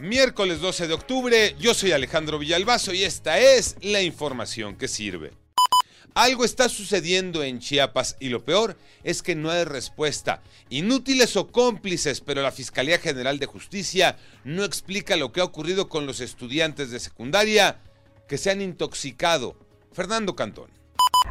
[0.00, 5.32] Miércoles 12 de octubre, yo soy Alejandro Villalbazo y esta es la información que sirve.
[6.14, 10.42] Algo está sucediendo en Chiapas y lo peor es que no hay respuesta.
[10.70, 15.90] Inútiles o cómplices, pero la Fiscalía General de Justicia no explica lo que ha ocurrido
[15.90, 17.82] con los estudiantes de secundaria
[18.26, 19.54] que se han intoxicado.
[19.92, 20.79] Fernando Cantón.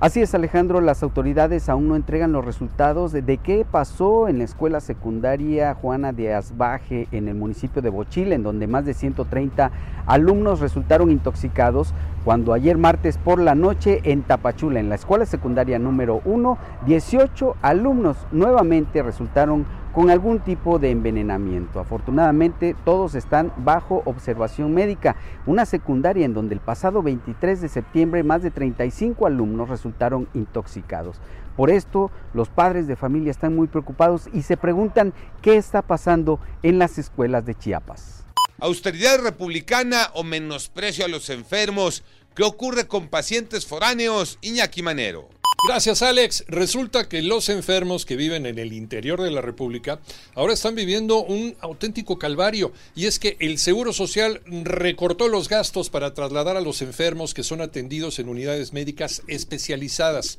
[0.00, 4.44] Así es, Alejandro, las autoridades aún no entregan los resultados de, qué pasó en la
[4.44, 9.70] escuela secundaria Juana de Asbaje en el municipio de Bochil, en donde más de 130
[10.06, 15.78] alumnos resultaron intoxicados cuando ayer martes por la noche en Tapachula, en la escuela secundaria
[15.78, 16.56] número 1,
[16.86, 21.78] 18 alumnos nuevamente resultaron con algún tipo de envenenamiento.
[21.78, 25.16] Afortunadamente todos están bajo observación médica.
[25.46, 31.20] Una secundaria en donde el pasado 23 de septiembre más de 35 alumnos resultaron intoxicados.
[31.56, 36.40] Por esto los padres de familia están muy preocupados y se preguntan qué está pasando
[36.62, 38.24] en las escuelas de Chiapas.
[38.64, 42.02] Austeridad republicana o menosprecio a los enfermos.
[42.34, 44.38] ¿Qué ocurre con pacientes foráneos?
[44.40, 45.28] Iñaki Manero.
[45.66, 46.44] Gracias, Alex.
[46.46, 49.98] Resulta que los enfermos que viven en el interior de la República
[50.34, 52.70] ahora están viviendo un auténtico calvario.
[52.94, 57.42] Y es que el Seguro Social recortó los gastos para trasladar a los enfermos que
[57.42, 60.36] son atendidos en unidades médicas especializadas.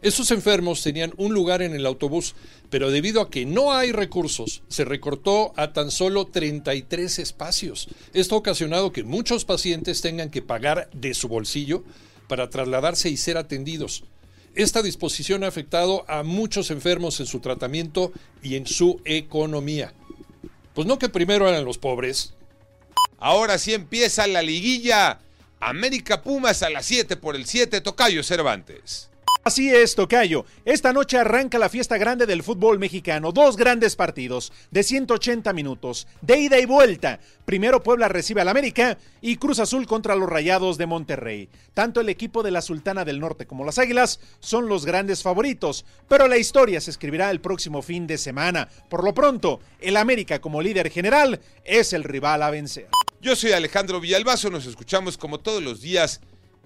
[0.00, 2.34] Esos enfermos tenían un lugar en el autobús,
[2.70, 7.88] pero debido a que no hay recursos, se recortó a tan solo 33 espacios.
[8.14, 11.84] Esto ha ocasionado que muchos pacientes tengan que pagar de su bolsillo
[12.26, 14.04] para trasladarse y ser atendidos.
[14.56, 18.10] Esta disposición ha afectado a muchos enfermos en su tratamiento
[18.42, 19.92] y en su economía.
[20.74, 22.32] Pues no que primero eran los pobres.
[23.18, 25.20] Ahora sí empieza la liguilla.
[25.60, 29.10] América Pumas a las 7 por el 7, Tocayo Cervantes.
[29.46, 30.44] Así es, Tocayo.
[30.64, 33.30] Esta noche arranca la fiesta grande del fútbol mexicano.
[33.30, 37.20] Dos grandes partidos de 180 minutos, de ida y vuelta.
[37.44, 41.48] Primero Puebla recibe al América y Cruz Azul contra los Rayados de Monterrey.
[41.74, 45.84] Tanto el equipo de la Sultana del Norte como las Águilas son los grandes favoritos,
[46.08, 48.68] pero la historia se escribirá el próximo fin de semana.
[48.88, 52.88] Por lo pronto, el América como líder general es el rival a vencer.
[53.20, 56.20] Yo soy Alejandro Villalbazo, nos escuchamos como todos los días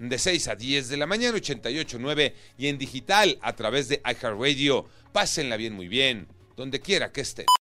[0.09, 4.87] de 6 a 10 de la mañana, 88.9 y en digital a través de iHeartRadio.
[5.11, 7.45] Pásenla bien, muy bien, donde quiera que esté.